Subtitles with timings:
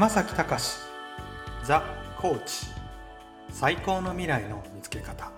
[0.00, 0.64] 山崎隆
[1.62, 1.84] ザ・
[2.16, 2.68] コーチ
[3.50, 5.30] 最高の未来の見つけ方。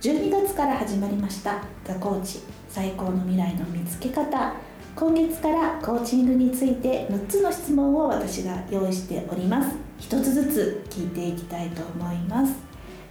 [0.00, 4.54] 12月から始まりました「ザ・コーチ最高の未来の見つけ方」
[4.94, 9.93] 今月からコーチングについて6つの質問を私が用意しております。
[10.04, 12.52] 一つずつ聞いていきたいと思います。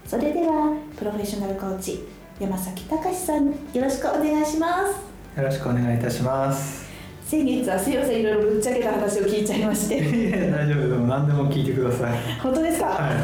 [0.05, 2.03] それではプロフェッショナルコーチ
[2.39, 5.39] 山崎隆さんよろしくお願いします。
[5.39, 6.85] よろしくお願いいたします。
[7.25, 10.51] 先月はすいませんいろいろぶっちゃけた話を聞いちゃいまして。
[10.51, 10.87] 大丈夫。
[10.87, 12.19] でも何でも聞いてください。
[12.39, 12.85] 本当ですか？
[12.85, 13.15] はい。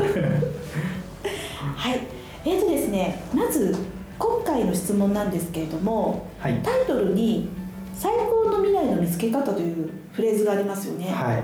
[1.76, 2.00] はい、
[2.46, 3.76] えーとですねまず
[4.18, 6.56] 今回の質問なんですけれどもはい。
[6.64, 7.50] タイトルに
[7.94, 11.44] 「最高の未来の見つけ方」というフレーズがありますよね、はい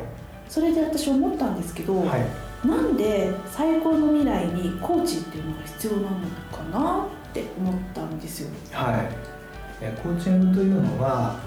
[0.50, 2.46] それで私思ったんですけど、はい。
[2.68, 6.10] なんで最高の未来にコーチっていうのが必要なの
[6.52, 8.50] かなって思ったんですよ。
[8.72, 9.10] はい、
[9.82, 11.40] えコーチングというのは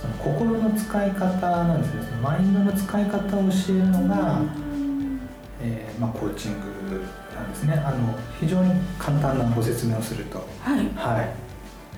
[0.00, 1.30] その心の使い方
[1.64, 3.36] なんですねそのマインドの使い方を教
[3.70, 4.42] えるのが、
[5.62, 7.04] えーまあ、コーチング
[7.34, 7.74] なんですね。
[7.74, 10.46] あの非常に簡単なご説明をすると。
[10.60, 10.78] はい。
[10.94, 11.34] はい。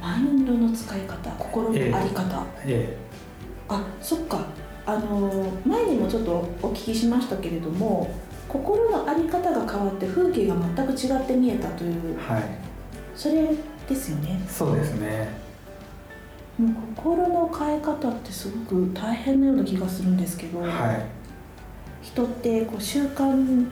[0.00, 2.96] マインドの使い方心の在り方、え。
[3.68, 4.46] あそっか
[4.88, 8.10] あの前にもちょっとお聞きしましたけれども
[8.48, 12.42] 心の在り方が変わって風景が全く違って見えたというーはい。
[13.14, 13.50] それ
[13.86, 14.40] ですよね。
[14.48, 15.28] そうですね。
[16.58, 21.04] もう心の変え方ってすごく大変なような気がするんですけど、はい。
[22.00, 23.66] 人ってこう習慣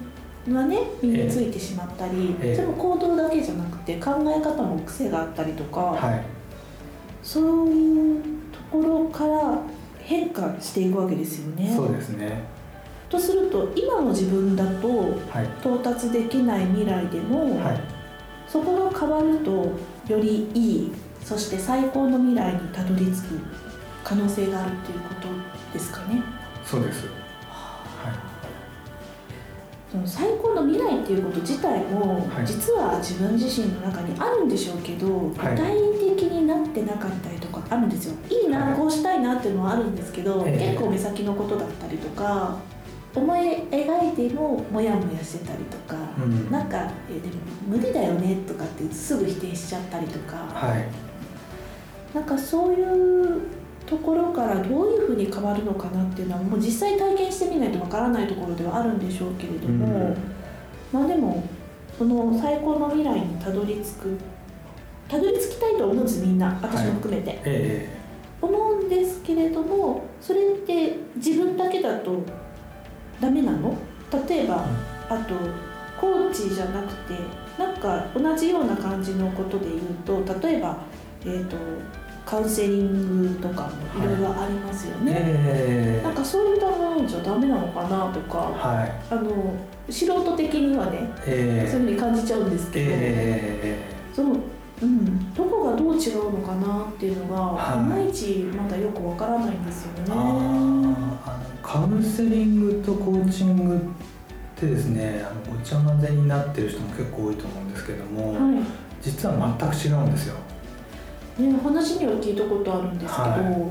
[0.52, 2.54] はね身についてしまったり、ええ。
[2.54, 6.22] それも行動だけじゃなくて考え方も癖があったりとか、はい。
[7.22, 8.22] そういう
[8.52, 9.58] ところから
[10.06, 11.74] 変化していくわけですよね。
[11.74, 12.44] そうですね。
[13.08, 15.46] とすると今の自分だとはい。
[15.60, 17.80] 到達できない未来でも、はい。
[18.48, 19.50] そこが変わると
[20.08, 20.92] よりいい
[21.24, 23.40] そして最高の未来にたどり着く
[24.04, 25.28] 可能性があるっていうこと
[25.72, 26.22] ですかね。
[26.64, 27.06] そうです。
[27.50, 28.12] は
[29.90, 32.46] その最高の未来っていうこと自体も、はい。
[32.46, 35.56] 実は自分自身の中にあるんでしょうけど、具はい。
[35.56, 35.74] 体
[36.16, 38.14] 的になってなかったりとかあるんですよ。
[38.30, 40.68] いいな、はいこうしたいなっていうのはあるんですけど、ええ。
[40.72, 42.56] 結構目先のことだったりとか
[43.14, 43.40] 思い
[43.70, 46.50] 描いてもモヤモヤしてたりとか、うん。
[46.50, 47.34] なんか「えでも
[47.68, 50.84] 無理だよね」とかってすぐ否定しちゃったりとか、はい。
[52.14, 53.40] なんかそういう
[53.86, 60.16] ところからどういうふうに変わるのかなっていうのはもう実際体験してみないとわからないところではあるんでしょうけれども、うん。
[60.92, 61.42] まあでも
[61.96, 64.18] その最高の未来にたどり着く
[65.08, 66.58] たどり着きたいと思うんですみんな。
[66.62, 67.88] 私も含めて、え
[68.42, 72.22] 思うんですけれどもそれって自分だけだと
[73.20, 73.76] ダメなの？
[74.28, 74.66] 例えば、
[75.08, 75.34] あと
[76.00, 77.14] コーチじゃなくて
[77.58, 80.76] なんか同じような感じのことで言うと例えば、
[81.24, 81.56] えー、と
[82.26, 83.62] カウンセリングとか
[83.96, 84.06] もい。
[84.06, 88.92] ろいろありますよえね、えなんかそういったものじゃダメなのかなとかはい。
[89.10, 89.54] あの
[89.88, 93.78] 素人的にはねえそういうふうに感じちゃうんですけど、え。
[94.12, 94.36] その
[94.82, 97.78] うん、どこがどう違うのかなっていうのが、はい。
[97.78, 100.14] い、まいちまだよくわからないんですよね。
[101.62, 103.80] カウンセリングとコーチングっ
[104.54, 108.66] てですねあのごちゃ混ぜになってる人も結構多いと思うんですけども、は
[109.02, 110.36] 実は全く違うんですよ。
[111.38, 113.70] い、ね、話には聞いたことあるんですけど、は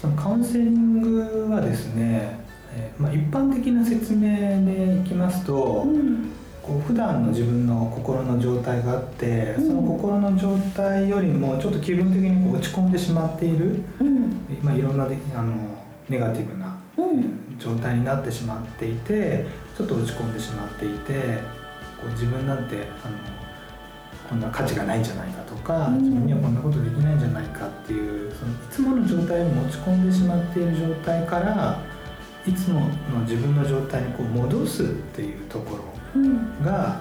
[0.00, 2.38] そのカウンセリングはですね、
[2.74, 6.30] えーまあ、一般的な説明でいきますと、うん、
[6.66, 9.66] こう普段の自分の心の状態があって、うん。
[9.66, 15.54] その心の状態よりもちょっと気分的にこう落ち込んでしまっている、うん、まあ、いろんなであの
[16.08, 19.44] ネガティブなうん、状態になってしまっていて
[19.76, 21.12] ちょっと落ち込んでしまっていて
[22.00, 23.16] こう自分なんてあの
[24.30, 25.98] こんな価値がないんじゃないかとか、うん。
[25.98, 31.80] 自分にはこんなことできないんじゃないかっていうそのいつもの状態を持ち込んでしまっている状態から
[32.46, 32.86] いつもの
[33.20, 36.05] 自分の状態にこう戻すっていうところうん、
[36.64, 37.00] が、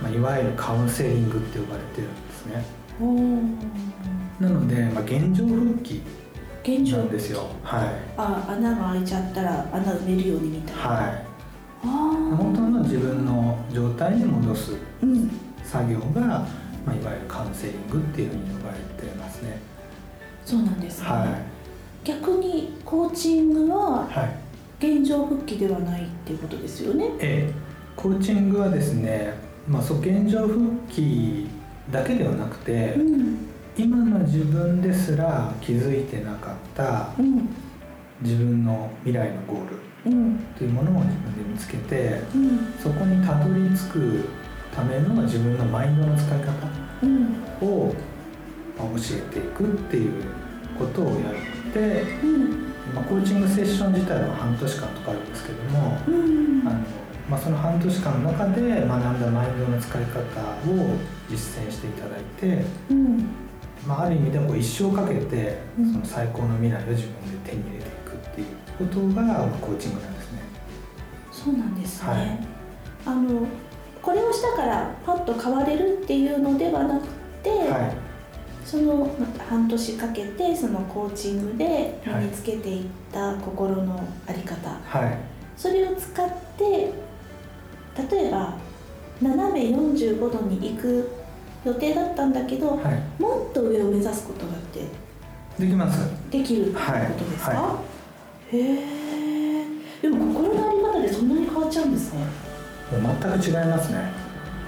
[0.00, 2.64] まあ、いわゆるカウンセリングって呼ばれてるんですね。
[4.40, 6.02] なので、まあ、現状復帰
[6.62, 7.46] 現状なんですよ。
[7.62, 10.82] はいあ穴が開いちゃったら穴埋めるようにみたいな。
[10.82, 14.72] はい、本当の自分の状態に戻す
[15.02, 15.30] うん、
[15.64, 19.58] 作業が、まあ、いわゆるカウンセリングっていうふうに呼ばれてますね。
[20.44, 21.08] そうなんですね。
[21.08, 24.48] はい、逆にコーチングははい
[24.80, 27.06] 現状復帰ではないっていうことですよね。
[27.18, 27.54] ええ、
[27.98, 29.34] コーチングはですね、
[29.66, 31.48] まあ、そう現状復帰
[31.90, 33.38] だけではなくて、うん、
[33.76, 37.48] 今の自分ですら気づいてなかったうん、
[38.22, 40.38] 自分の未来のゴールうん。
[40.56, 42.72] というものを自分で見つけてうん。
[42.80, 44.28] そこにたどり着く
[44.72, 46.52] ための自分のマインドの使い方
[47.02, 47.42] うん。
[47.60, 47.92] を
[48.78, 50.22] まあ教えていくっていう
[50.78, 52.50] ことをやって、うん。
[52.94, 56.62] まあ、コーチングセッション自体は半年間とかあるんですけども、うん。
[56.64, 60.96] あのまあ、その半年間の中で学んだマインドの使い方を
[61.28, 63.26] 実践していただいて、うん。
[63.86, 65.92] まあ、ある意味ではこう一生かけてうん。
[65.92, 68.46] その最高の未来を自分で手に入れていくっていう
[68.78, 70.38] ことが、まあ、コーチングなんですね。
[71.30, 72.38] そうなんですね、はい。
[73.06, 73.46] あの
[74.02, 77.08] これをしたからパッと変われるっていうのではなく
[77.42, 77.96] て、はい。
[78.64, 85.18] そのま半年かけてそのコーチングで身につけていった心の在り方、はい。
[85.56, 86.92] それを使って
[88.10, 88.54] 例えば
[89.20, 91.10] 斜め45度に行く
[91.64, 94.86] 予定だったんだけど、はい、もっと上を目指すことだって
[95.58, 96.08] できます。
[96.30, 96.82] できるってこ
[97.18, 97.82] とですか、は
[98.52, 98.98] へえ
[100.00, 102.20] でも心の在り方でそんなに変わっちゃうんですね。
[102.92, 104.12] もう全く違いますね。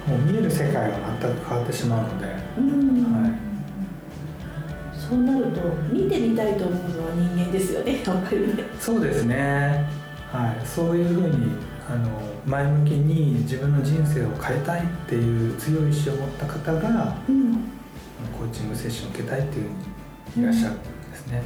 [0.05, 0.81] もう見える世界が
[1.21, 2.27] 全く変わってしまうので。
[2.57, 3.31] うん、はい。
[4.93, 5.61] そうなると
[5.91, 8.63] 見てみたいと思うのは人間ですよねやっぱりね。
[8.77, 9.85] そうですね。
[10.31, 10.65] はい。
[10.65, 11.53] そういうふうに
[11.89, 12.09] あの
[12.45, 17.53] 前向きに自分の人生を変えたいっていう強い意志を持った方がうん。
[18.37, 19.65] コーチングセッションを受けたいっていう
[20.39, 20.83] いらっしゃるんで
[21.15, 21.43] すね、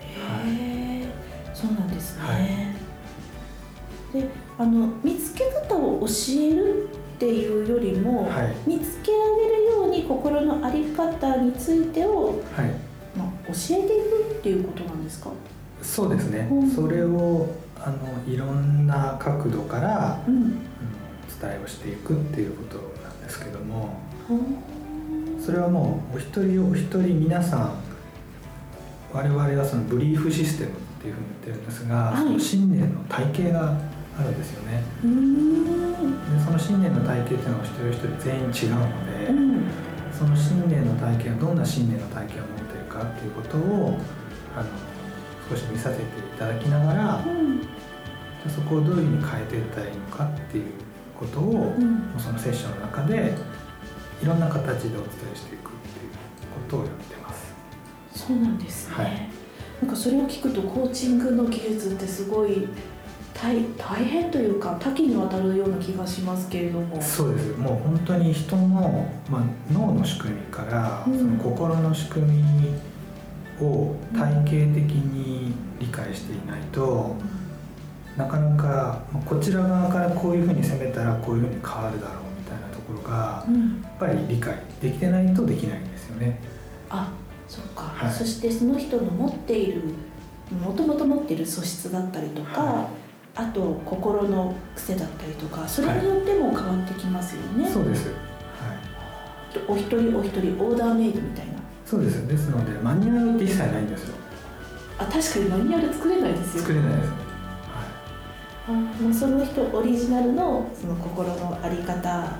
[0.00, 1.08] へえ
[1.54, 4.22] そうなんですね、はい。
[4.22, 4.28] で
[4.58, 6.06] あの見つけ方を教
[6.40, 8.54] えるっていうよりも、はい。
[8.66, 12.70] 見つけられるように心の在り方についてを、はい。
[13.16, 15.30] まあ、教えていくっていうことなんですか？
[15.82, 16.70] そうですね、うん。
[16.70, 17.48] それを
[17.80, 20.34] あのいろんな角度から、うん。
[20.34, 20.58] うん
[21.40, 24.00] 伝えをしていくっていうことなんですけども
[25.40, 27.82] それはもうお一人お一人皆さん
[29.12, 32.24] 我々はそのブリーフシステムっていうふうに言ってるんですが、はい。
[32.24, 33.72] その信念の体系が
[34.18, 34.82] あるんですよね。
[35.00, 39.62] でその信念の体系っていうのは一人一人全員違うので、うん。
[40.12, 43.96] その信念の体系がどんな信念の体系を持っているかっていうことを
[44.54, 44.68] あの
[45.48, 46.06] 少し見させてい
[46.38, 50.64] ただきながらうんじゃあそこをどういうふうに変えていったらいいのかっていう
[51.18, 52.14] ことを、うん。
[52.18, 53.34] そのセッションの中で
[54.22, 56.12] いろんな形でお伝えしていくっていう
[56.70, 57.54] ことをやってます。
[58.14, 59.28] そうなんですね、はい。
[59.82, 62.68] なんかそれを聞くとコーチングの技術ってすごい
[63.34, 67.00] 大大変というか多岐にわたるような気がしますけれども。
[67.02, 67.56] そうです。
[67.56, 69.42] もう本当に人の、まあ、
[69.72, 71.18] 脳の仕組みから、うん。
[71.18, 72.72] その心の仕組みを
[74.44, 77.16] 体系的に理解していないと、
[78.16, 83.82] なかなかまあこちら側からこういうふうに攻めたらこういうふうに変わるだろうみたいなところがうん。
[83.82, 86.40] やっぱり理解できてないとできないんですよね。
[86.90, 87.10] あ
[87.48, 88.12] そうか、はい。
[88.12, 89.82] そしてその人の持っている
[90.64, 92.88] もともと持っている素質だったりとか、は
[93.34, 98.08] あと心の癖だったりとかそれによっても変わってきますよね、そうです。
[98.08, 98.16] はい。
[99.68, 101.57] お一人お一人オーダーメイドみたいな
[101.88, 102.26] そうです。
[102.28, 104.14] ですのでマニュアルって一切ないんですよ。
[104.98, 107.16] あ確かにマニュアル作れないですよ作れないですね。
[108.68, 112.36] あもうその人オリジナルのその心の在り方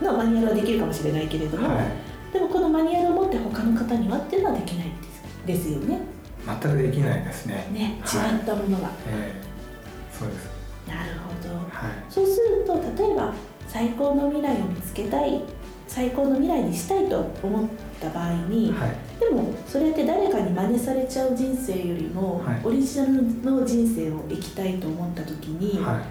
[0.00, 1.76] のマニュアルはできるかもしれないけれども、はい。
[1.76, 1.86] はい。
[2.32, 4.86] でもこのマニュアルを持って他の方にはっていうのはできない
[5.46, 6.00] ですですよね
[6.44, 7.68] 全くできないですね。
[7.72, 9.46] ねはい違ったものが、ええ
[10.10, 10.48] そうです。
[10.88, 11.94] なるほどはい。
[12.08, 13.34] そうすると例えば
[13.68, 15.42] 最高の未来を見つけたい
[15.86, 17.68] 最高の未来にしたいと思っ
[18.00, 18.96] た場合に、はい。
[19.20, 23.12] でもそれって誰かに真似されちゃう人生よりも、はいオリジナル
[23.42, 26.02] の人生を生きたいと思った時に、はい。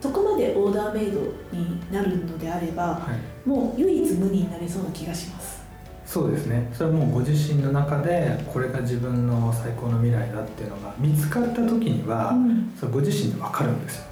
[0.00, 1.20] そこまでオーダーメイド
[1.50, 3.08] になるのであればは
[3.44, 3.48] い。
[3.48, 5.64] もう唯一無二になれそうな気がします
[6.04, 6.70] そうですね。
[6.72, 14.04] それはもうご自身の中でこれが自分の最高の未来だっていうのが見つかった時には、うんそれご自身でわかるんですよ。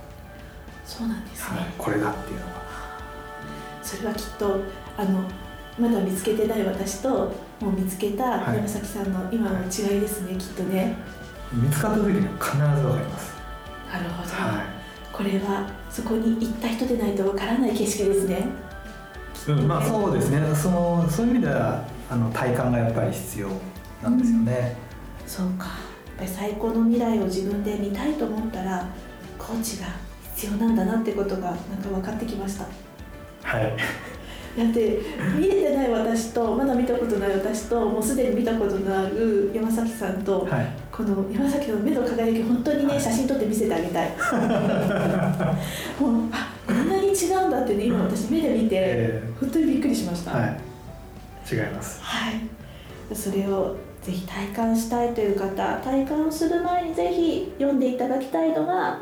[0.87, 1.67] そうなんですね、はい。
[1.77, 2.53] これだっていうのが。
[3.83, 4.61] それはきっと
[4.97, 5.29] あの
[5.79, 10.97] まだ見つけてない私ともう見つけたはい山崎さんの今の違いですね、きっとね
[11.53, 13.33] 見つかった時には必ずわかります。
[13.93, 14.65] なるほど、は
[15.13, 18.47] これはそこに行った人でないとわからない景色ですね
[19.49, 19.51] い。
[19.51, 20.41] うん、まあそうですね。
[20.55, 23.49] そのそういう意味ではあの体感がやっぱり必要
[24.03, 24.77] なんですよね。
[25.27, 28.87] そうかやっぱり最高の未来を自分で見たいと思ったら
[29.39, 29.87] コーチが
[30.35, 32.67] 必要なんだなってことがなんか分かってきました
[33.43, 33.77] はい。
[34.57, 35.01] だって
[35.39, 40.67] 見えてない私とまだ見たことない私ともうすでに見たことのある山崎さんと、はい。
[40.93, 44.11] この山崎の目の輝き本当にね写真撮って見せてあげたい。
[45.99, 50.33] もうあこんなに違うんだってね今私目で見てえ本当にびっくりしました。
[50.33, 50.61] はい。
[51.51, 52.03] 違います。
[52.03, 59.01] はい、それをぜひ体感したいという方体感をする前にぜひ読んでいただきたいのが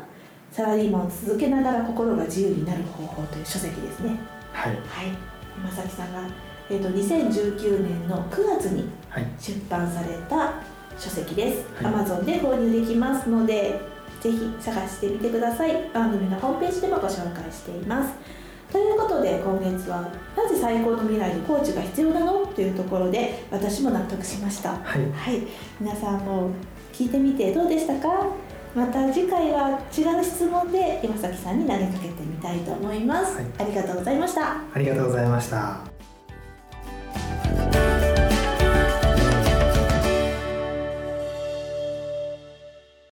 [0.51, 4.17] サラリーマンを続けながら心が自由になる方法という書籍ですね。
[4.53, 4.73] はい。
[4.73, 6.21] はい今崎さんが、
[6.69, 9.25] えー、と2019年の9月にはい。
[9.39, 10.53] 出版された
[10.97, 11.93] 書籍です、はい。
[11.93, 13.79] Amazon で購入できますので
[14.21, 15.89] ぜひ探してみてください。
[15.93, 18.13] 番組のホームページでもご紹介しています。
[18.71, 20.01] ということで今月は
[20.37, 22.45] なぜ最高の未来にコーチが必要なの？
[22.45, 24.75] というところで私も納得しました。
[24.75, 25.11] はい。
[25.11, 25.41] はい。
[25.79, 26.51] 皆さんも
[26.93, 28.27] 聞いてみてどうでしたか？
[28.75, 33.45] また次回は違う質問で岩崎さんに投げかけてみたいと思います、はい。
[33.59, 34.61] ありがとうございました。
[34.73, 35.90] ありがとうございました